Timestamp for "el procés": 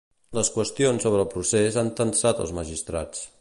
1.25-1.77